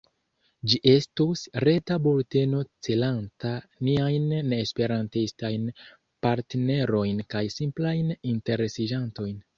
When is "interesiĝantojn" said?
8.35-9.39